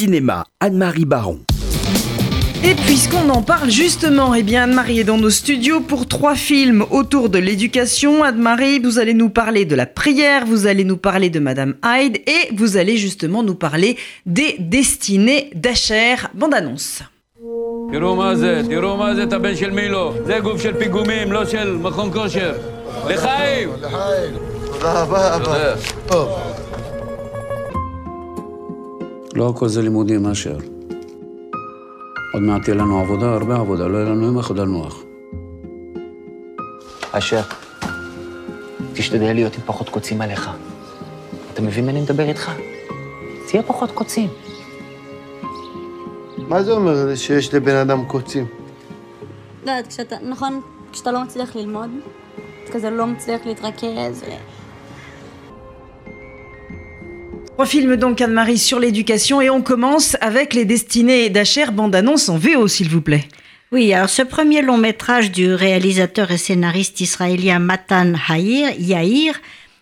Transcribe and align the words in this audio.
Cinéma, 0.00 0.45
Anne-Marie 0.59 1.05
Baron. 1.05 1.39
Et 2.63 2.75
puisqu'on 2.75 3.27
en 3.29 3.41
parle 3.41 3.69
justement, 3.71 4.35
eh 4.35 4.43
bien 4.43 4.63
Anne-Marie 4.63 4.99
est 4.99 5.03
dans 5.03 5.17
nos 5.17 5.31
studios 5.31 5.81
pour 5.81 6.07
trois 6.07 6.35
films 6.35 6.85
autour 6.91 7.29
de 7.29 7.39
l'éducation. 7.39 8.23
Anne-Marie, 8.23 8.79
vous 8.79 8.99
allez 8.99 9.13
nous 9.15 9.29
parler 9.29 9.65
de 9.65 9.75
la 9.75 9.87
prière, 9.87 10.45
vous 10.45 10.67
allez 10.67 10.83
nous 10.83 10.97
parler 10.97 11.29
de 11.29 11.39
Madame 11.39 11.73
Hyde 11.83 12.17
et 12.27 12.53
vous 12.55 12.77
allez 12.77 12.97
justement 12.97 13.41
nous 13.43 13.55
parler 13.55 13.97
des 14.25 14.55
destinées 14.59 15.49
d'Acher. 15.55 16.15
Bande 16.33 16.53
annonce. 16.53 17.01
תראו 17.91 18.15
מה 18.15 18.35
זה, 18.35 18.61
תראו 18.69 18.97
מה 18.97 19.15
זה 19.15 19.23
את 19.23 19.33
הבן 19.33 19.55
של 19.55 19.69
מילו. 19.71 20.13
זה 20.25 20.39
גוף 20.39 20.61
של 20.61 20.73
פיגומים, 20.77 21.31
לא 21.31 21.45
של 21.45 21.77
מכון 21.81 22.11
כושר. 22.13 22.53
לחיים! 23.09 23.69
תודה 24.65 25.01
רבה, 25.03 25.35
אבא. 25.35 25.73
לא 29.35 29.49
הכל 29.49 29.67
זה 29.67 29.81
לימודים, 29.81 30.25
אשר. 30.25 30.57
עוד 32.33 32.41
מעט 32.41 32.63
תהיה 32.63 32.75
לנו 32.75 32.99
עבודה, 32.99 33.33
הרבה 33.33 33.55
עבודה, 33.55 33.87
לא 33.87 33.97
יהיה 33.97 34.09
לנו 34.09 34.25
יום 34.25 34.37
אחד 34.39 34.57
לנוח. 34.57 35.03
אשר, 37.11 37.41
תשתדל 38.93 39.33
להיות 39.33 39.55
עם 39.55 39.61
פחות 39.65 39.89
קוצים 39.89 40.21
עליך. 40.21 40.49
אתה 41.53 41.61
מבין 41.61 41.85
מה 41.85 41.91
אני 41.91 42.01
מדבר 42.01 42.29
איתך? 42.29 42.51
תהיה 43.47 43.63
פחות 43.63 43.91
קוצים. 43.91 44.29
מה 46.37 46.63
זה 46.63 46.71
אומר 46.71 47.15
שיש 47.15 47.53
לבן 47.53 47.75
אדם 47.75 48.05
קוצים? 48.05 48.45
לא 49.65 49.71
יודעת, 49.71 49.87
כשאתה, 49.87 50.15
נכון, 50.29 50.61
כשאתה 50.91 51.11
לא 51.11 51.23
מצליח 51.23 51.55
ללמוד, 51.55 51.89
כזה 52.71 52.89
לא 52.89 53.07
מצליח 53.07 53.41
להתרכז. 53.45 54.23
ו- 54.27 54.60
Trois 57.61 57.69
films 57.69 57.95
donc 57.95 58.19
Anne-Marie 58.21 58.57
sur 58.57 58.79
l'éducation 58.79 59.39
et 59.39 59.51
on 59.51 59.61
commence 59.61 60.17
avec 60.19 60.55
les 60.55 60.65
destinées 60.65 61.29
d'Acher. 61.29 61.65
Bande 61.71 61.93
annonce 61.93 62.27
en 62.27 62.35
VO 62.35 62.67
s'il 62.67 62.89
vous 62.89 63.03
plaît. 63.03 63.27
Oui, 63.71 63.93
alors 63.93 64.09
ce 64.09 64.23
premier 64.23 64.63
long 64.63 64.79
métrage 64.79 65.31
du 65.31 65.53
réalisateur 65.53 66.31
et 66.31 66.39
scénariste 66.39 67.01
israélien 67.01 67.59
Matan 67.59 68.13
Haïr, 68.27 68.71
Yair, 68.79 69.39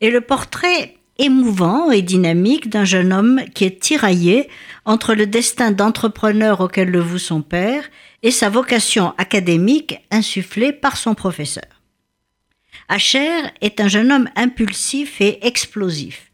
est 0.00 0.10
le 0.10 0.20
portrait 0.20 0.96
émouvant 1.18 1.92
et 1.92 2.02
dynamique 2.02 2.68
d'un 2.70 2.84
jeune 2.84 3.12
homme 3.12 3.40
qui 3.54 3.66
est 3.66 3.78
tiraillé 3.78 4.48
entre 4.84 5.14
le 5.14 5.28
destin 5.28 5.70
d'entrepreneur 5.70 6.62
auquel 6.62 6.90
le 6.90 6.98
voue 6.98 7.18
son 7.18 7.40
père 7.40 7.84
et 8.24 8.32
sa 8.32 8.48
vocation 8.48 9.14
académique 9.16 10.00
insufflée 10.10 10.72
par 10.72 10.96
son 10.96 11.14
professeur. 11.14 11.62
Asher 12.88 13.30
est 13.60 13.78
un 13.78 13.86
jeune 13.86 14.10
homme 14.10 14.28
impulsif 14.34 15.20
et 15.20 15.46
explosif. 15.46 16.29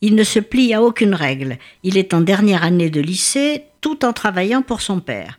Il 0.00 0.14
ne 0.14 0.24
se 0.24 0.38
plie 0.38 0.74
à 0.74 0.82
aucune 0.82 1.14
règle. 1.14 1.58
Il 1.82 1.96
est 1.96 2.14
en 2.14 2.20
dernière 2.20 2.64
année 2.64 2.90
de 2.90 3.00
lycée 3.00 3.64
tout 3.80 4.04
en 4.04 4.12
travaillant 4.12 4.62
pour 4.62 4.80
son 4.80 5.00
père. 5.00 5.38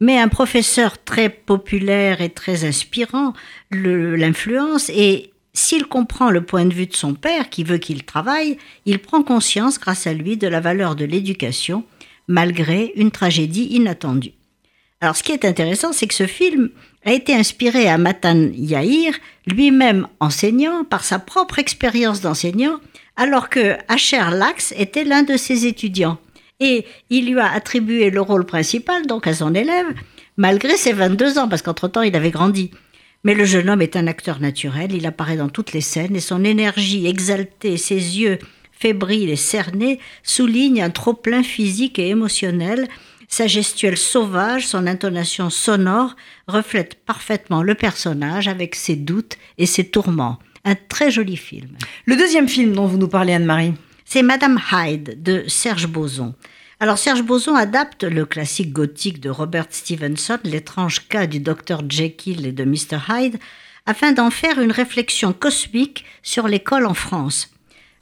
Mais 0.00 0.18
un 0.18 0.28
professeur 0.28 1.02
très 1.02 1.28
populaire 1.28 2.20
et 2.20 2.28
très 2.28 2.64
inspirant 2.64 3.32
l'influence 3.70 4.90
et 4.90 5.30
s'il 5.54 5.86
comprend 5.86 6.30
le 6.30 6.44
point 6.44 6.66
de 6.66 6.74
vue 6.74 6.86
de 6.86 6.94
son 6.94 7.14
père 7.14 7.48
qui 7.48 7.64
veut 7.64 7.78
qu'il 7.78 8.04
travaille, 8.04 8.58
il 8.84 8.98
prend 8.98 9.22
conscience 9.22 9.80
grâce 9.80 10.06
à 10.06 10.12
lui 10.12 10.36
de 10.36 10.46
la 10.46 10.60
valeur 10.60 10.96
de 10.96 11.06
l'éducation 11.06 11.84
malgré 12.28 12.92
une 12.96 13.10
tragédie 13.10 13.68
inattendue. 13.70 14.34
Alors 15.00 15.16
ce 15.16 15.22
qui 15.22 15.32
est 15.32 15.44
intéressant, 15.44 15.92
c'est 15.92 16.06
que 16.06 16.14
ce 16.14 16.26
film 16.26 16.70
a 17.04 17.12
été 17.12 17.34
inspiré 17.34 17.88
à 17.88 17.98
Matan 17.98 18.48
Yair, 18.54 19.14
lui-même 19.46 20.08
enseignant 20.20 20.84
par 20.84 21.04
sa 21.04 21.18
propre 21.18 21.58
expérience 21.58 22.20
d'enseignant, 22.20 22.80
alors 23.16 23.48
que 23.48 23.76
Asher 23.88 24.30
Lax 24.32 24.74
était 24.76 25.04
l'un 25.04 25.22
de 25.22 25.36
ses 25.36 25.66
étudiants. 25.66 26.18
Et 26.60 26.86
il 27.10 27.30
lui 27.30 27.40
a 27.40 27.50
attribué 27.50 28.10
le 28.10 28.20
rôle 28.20 28.46
principal, 28.46 29.06
donc 29.06 29.26
à 29.26 29.34
son 29.34 29.54
élève, 29.54 29.86
malgré 30.36 30.76
ses 30.76 30.92
22 30.92 31.38
ans, 31.38 31.48
parce 31.48 31.62
qu'entre-temps 31.62 32.02
il 32.02 32.16
avait 32.16 32.30
grandi. 32.30 32.70
Mais 33.24 33.34
le 33.34 33.44
jeune 33.44 33.68
homme 33.68 33.82
est 33.82 33.96
un 33.96 34.06
acteur 34.06 34.40
naturel, 34.40 34.92
il 34.94 35.06
apparaît 35.06 35.36
dans 35.36 35.48
toutes 35.48 35.72
les 35.72 35.80
scènes 35.80 36.16
et 36.16 36.20
son 36.20 36.44
énergie 36.44 37.06
exaltée, 37.06 37.76
ses 37.76 37.94
yeux 37.96 38.38
fébriles 38.70 39.30
et 39.30 39.36
cernés 39.36 39.98
soulignent 40.22 40.82
un 40.82 40.90
trop-plein 40.90 41.42
physique 41.42 41.98
et 41.98 42.08
émotionnel. 42.08 42.88
Sa 43.28 43.46
gestuelle 43.46 43.96
sauvage, 43.96 44.68
son 44.68 44.86
intonation 44.86 45.50
sonore 45.50 46.14
reflètent 46.46 46.94
parfaitement 47.04 47.62
le 47.62 47.74
personnage 47.74 48.48
avec 48.48 48.74
ses 48.76 48.96
doutes 48.96 49.36
et 49.58 49.66
ses 49.66 49.88
tourments. 49.88 50.38
Un 50.66 50.74
très 50.74 51.12
joli 51.12 51.36
film. 51.36 51.68
Le 52.06 52.16
deuxième 52.16 52.48
film 52.48 52.72
dont 52.72 52.88
vous 52.88 52.98
nous 52.98 53.06
parlez 53.06 53.32
Anne-Marie. 53.32 53.74
C'est 54.04 54.22
Madame 54.22 54.60
Hyde 54.72 55.22
de 55.22 55.44
Serge 55.46 55.86
Boson. 55.86 56.34
Alors 56.80 56.98
Serge 56.98 57.22
Boson 57.22 57.54
adapte 57.54 58.02
le 58.02 58.26
classique 58.26 58.72
gothique 58.72 59.20
de 59.20 59.30
Robert 59.30 59.68
Stevenson, 59.70 60.40
L'étrange 60.42 61.06
cas 61.06 61.28
du 61.28 61.38
docteur 61.38 61.88
Jekyll 61.88 62.46
et 62.46 62.50
de 62.50 62.64
Mr. 62.64 62.98
Hyde, 63.08 63.38
afin 63.86 64.10
d'en 64.10 64.30
faire 64.30 64.60
une 64.60 64.72
réflexion 64.72 65.32
cosmique 65.32 66.04
sur 66.24 66.48
l'école 66.48 66.86
en 66.86 66.94
France. 66.94 67.48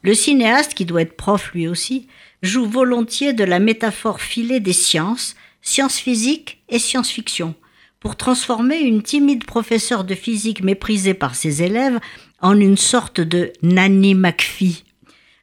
Le 0.00 0.14
cinéaste, 0.14 0.72
qui 0.72 0.86
doit 0.86 1.02
être 1.02 1.18
prof 1.18 1.52
lui 1.52 1.68
aussi, 1.68 2.08
joue 2.42 2.64
volontiers 2.64 3.34
de 3.34 3.44
la 3.44 3.58
métaphore 3.58 4.22
filée 4.22 4.60
des 4.60 4.72
sciences, 4.72 5.36
sciences 5.60 5.98
physiques 5.98 6.62
et 6.70 6.78
science-fiction, 6.78 7.54
pour 8.00 8.16
transformer 8.16 8.78
une 8.78 9.02
timide 9.02 9.44
professeure 9.44 10.04
de 10.04 10.14
physique 10.14 10.62
méprisée 10.62 11.14
par 11.14 11.34
ses 11.34 11.62
élèves 11.62 12.00
en 12.40 12.58
une 12.58 12.76
sorte 12.76 13.20
de 13.20 13.52
Nanny 13.62 14.14
McPhee. 14.14 14.84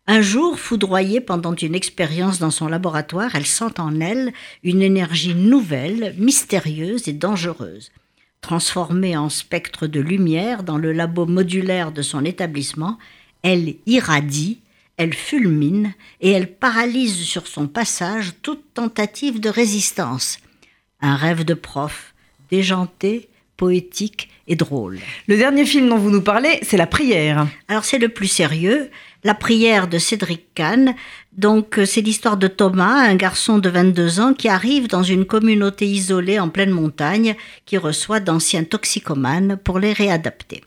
Un 0.07 0.22
jour, 0.22 0.59
foudroyée 0.59 1.22
pendant 1.22 1.56
une 1.56 1.75
expérience 1.75 2.40
dans 2.40 2.52
son 2.52 2.68
laboratoire, 2.68 3.35
elle 3.35 3.46
sent 3.46 3.79
en 3.79 4.02
elle 4.02 4.34
une 4.63 4.81
énergie 4.81 5.35
nouvelle, 5.35 6.16
mystérieuse 6.18 7.07
et 7.07 7.13
dangereuse. 7.13 7.91
Transformée 8.41 9.16
en 9.16 9.29
spectre 9.29 9.88
de 9.88 10.00
lumière 10.00 10.63
dans 10.63 10.78
le 10.78 10.91
labo 10.91 11.25
modulaire 11.25 11.91
de 11.91 12.02
son 12.02 12.25
établissement, 12.25 12.97
elle 13.44 13.75
irradie, 13.85 14.59
elle 14.97 15.13
fulmine 15.13 15.94
et 16.19 16.31
elle 16.31 16.52
paralyse 16.52 17.23
sur 17.23 17.47
son 17.47 17.68
passage 17.68 18.34
toute 18.41 18.73
tentative 18.73 19.40
de 19.40 19.50
résistance. 19.50 20.40
Un 21.02 21.16
rêve 21.16 21.46
de 21.46 21.53
prof, 21.53 22.13
déjanté, 22.50 23.29
poétique 23.62 24.30
et 24.48 24.56
drôle. 24.56 24.98
Le 25.28 25.38
dernier 25.38 25.68
film 25.68 25.88
dont 25.88 26.00
vous 26.00 26.10
nous 26.10 26.24
parlez, 26.24 26.58
c'est 26.64 26.78
La 26.78 26.88
prière. 26.88 27.46
Alors 27.68 27.86
c'est 27.86 28.00
le 28.00 28.10
plus 28.10 28.26
sérieux, 28.26 28.90
la 29.24 29.36
prière 29.36 29.88
de 29.88 30.00
Cédric 30.00 30.48
Kahn. 30.56 30.96
Donc 31.38 31.78
euh, 31.78 31.86
c'est 31.86 32.02
l'histoire 32.02 32.38
de 32.38 32.48
Thomas, 32.48 33.08
un 33.08 33.14
garçon 33.14 33.60
de 33.60 33.70
22 33.70 34.20
ans 34.20 34.34
qui 34.34 34.50
arrive 34.50 34.88
dans 34.88 35.04
une 35.04 35.26
communauté 35.26 35.86
isolée 35.86 36.40
en 36.40 36.50
pleine 36.50 36.72
montagne 36.72 37.36
qui 37.68 37.78
reçoit 37.78 38.20
d'anciens 38.20 38.64
toxicomanes 38.64 39.58
pour 39.64 39.78
les 39.78 39.94
réadapter. 39.94 40.64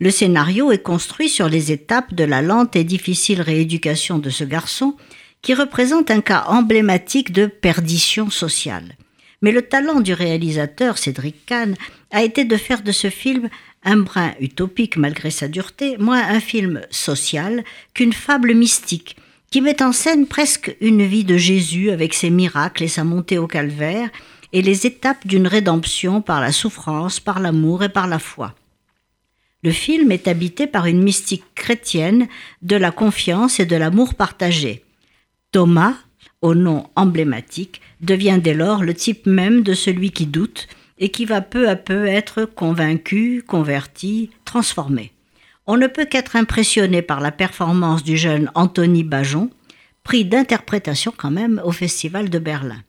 Le 0.00 0.10
scénario 0.10 0.72
est 0.72 0.82
construit 0.82 1.28
sur 1.28 1.48
les 1.48 1.70
étapes 1.70 2.12
de 2.12 2.24
la 2.24 2.42
lente 2.42 2.74
et 2.74 2.82
difficile 2.82 3.40
rééducation 3.40 4.18
de 4.18 4.30
ce 4.30 4.42
garçon 4.42 4.96
qui 5.42 5.54
représente 5.54 6.10
un 6.10 6.20
cas 6.20 6.42
emblématique 6.48 7.30
de 7.30 7.46
perdition 7.46 8.30
sociale. 8.30 8.96
Mais 9.42 9.52
le 9.52 9.62
talent 9.62 10.00
du 10.00 10.14
réalisateur 10.14 10.96
Cédric 10.98 11.44
Kahn 11.44 11.74
a 12.10 12.22
été 12.22 12.44
de 12.44 12.56
faire 12.56 12.82
de 12.82 12.92
ce 12.92 13.10
film 13.10 13.48
un 13.84 13.96
brin 13.98 14.32
utopique 14.40 14.96
malgré 14.96 15.30
sa 15.30 15.48
dureté, 15.48 15.96
moins 15.98 16.22
un 16.22 16.40
film 16.40 16.80
social 16.90 17.64
qu'une 17.94 18.12
fable 18.12 18.54
mystique 18.54 19.16
qui 19.50 19.60
met 19.60 19.82
en 19.82 19.92
scène 19.92 20.26
presque 20.26 20.74
une 20.80 21.04
vie 21.04 21.24
de 21.24 21.36
Jésus 21.36 21.90
avec 21.90 22.14
ses 22.14 22.30
miracles 22.30 22.84
et 22.84 22.88
sa 22.88 23.04
montée 23.04 23.36
au 23.36 23.46
calvaire 23.46 24.08
et 24.54 24.62
les 24.62 24.86
étapes 24.86 25.26
d'une 25.26 25.46
rédemption 25.46 26.22
par 26.22 26.40
la 26.40 26.52
souffrance, 26.52 27.20
par 27.20 27.38
l'amour 27.38 27.82
et 27.82 27.90
par 27.90 28.06
la 28.06 28.18
foi. 28.18 28.54
Le 29.62 29.70
film 29.70 30.10
est 30.10 30.26
habité 30.26 30.66
par 30.66 30.86
une 30.86 31.02
mystique 31.02 31.44
chrétienne 31.54 32.28
de 32.62 32.76
la 32.76 32.90
confiance 32.90 33.60
et 33.60 33.66
de 33.66 33.76
l'amour 33.76 34.14
partagé. 34.14 34.84
Thomas, 35.52 35.94
au 36.40 36.54
nom 36.54 36.88
emblématique, 36.96 37.80
devient 38.00 38.40
dès 38.42 38.54
lors 38.54 38.82
le 38.82 38.94
type 38.94 39.26
même 39.26 39.62
de 39.62 39.74
celui 39.74 40.10
qui 40.10 40.26
doute 40.26 40.68
et 40.98 41.10
qui 41.10 41.24
va 41.24 41.40
peu 41.40 41.68
à 41.68 41.76
peu 41.76 42.06
être 42.06 42.44
convaincu, 42.44 43.42
converti, 43.46 44.30
transformé. 44.44 45.12
On 45.66 45.76
ne 45.76 45.86
peut 45.86 46.04
qu'être 46.04 46.36
impressionné 46.36 47.02
par 47.02 47.20
la 47.20 47.30
performance 47.30 48.02
du 48.02 48.16
jeune 48.16 48.50
Anthony 48.54 49.04
Bajon, 49.04 49.50
prix 50.02 50.24
d'interprétation 50.24 51.12
quand 51.16 51.30
même 51.30 51.60
au 51.64 51.72
Festival 51.72 52.30
de 52.30 52.38
Berlin. 52.38 52.82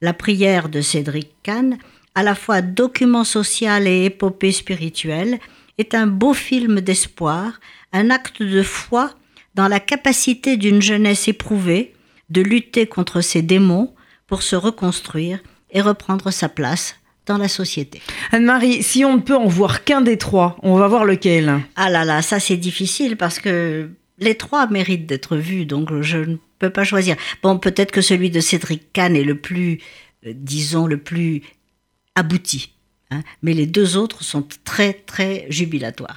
La 0.00 0.12
prière 0.12 0.68
de 0.68 0.80
Cédric 0.80 1.30
Kahn, 1.42 1.78
à 2.14 2.22
la 2.22 2.34
fois 2.34 2.62
document 2.62 3.24
social 3.24 3.86
et 3.86 4.06
épopée 4.06 4.52
spirituelle, 4.52 5.38
est 5.78 5.94
un 5.94 6.06
beau 6.06 6.34
film 6.34 6.80
d'espoir, 6.80 7.60
un 7.92 8.10
acte 8.10 8.42
de 8.42 8.62
foi 8.62 9.10
dans 9.54 9.68
la 9.68 9.80
capacité 9.80 10.56
d'une 10.56 10.82
jeunesse 10.82 11.28
éprouvée 11.28 11.94
de 12.30 12.42
lutter 12.42 12.86
contre 12.86 13.20
ses 13.20 13.42
démons 13.42 13.94
pour 14.26 14.42
se 14.42 14.56
reconstruire 14.56 15.40
et 15.70 15.80
reprendre 15.80 16.30
sa 16.30 16.48
place 16.48 16.96
dans 17.26 17.38
la 17.38 17.48
société. 17.48 18.00
Anne-Marie, 18.32 18.82
si 18.82 19.04
on 19.04 19.16
ne 19.16 19.20
peut 19.20 19.36
en 19.36 19.48
voir 19.48 19.84
qu'un 19.84 20.00
des 20.00 20.16
trois, 20.16 20.56
on 20.62 20.76
va 20.76 20.88
voir 20.88 21.04
lequel? 21.04 21.60
Ah 21.74 21.90
là 21.90 22.04
là, 22.04 22.22
ça 22.22 22.40
c'est 22.40 22.56
difficile 22.56 23.16
parce 23.16 23.38
que 23.40 23.90
les 24.18 24.36
trois 24.36 24.66
méritent 24.68 25.06
d'être 25.06 25.36
vus, 25.36 25.66
donc 25.66 26.02
je 26.02 26.18
ne 26.18 26.36
peut 26.58 26.70
pas 26.70 26.84
choisir. 26.84 27.16
Bon, 27.42 27.58
peut-être 27.58 27.90
que 27.90 28.00
celui 28.00 28.30
de 28.30 28.40
Cédric 28.40 28.92
Kahn 28.92 29.14
est 29.16 29.24
le 29.24 29.38
plus, 29.38 29.80
euh, 30.26 30.32
disons, 30.34 30.86
le 30.86 30.98
plus 30.98 31.42
abouti. 32.14 32.72
hein, 33.10 33.22
mais 33.42 33.52
les 33.52 33.66
deux 33.66 33.96
autres 33.96 34.22
sont 34.24 34.46
très, 34.64 34.92
très 34.92 35.46
jubilatoires. 35.50 36.16